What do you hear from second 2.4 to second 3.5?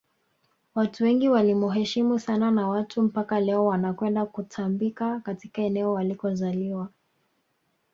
na watu mpaka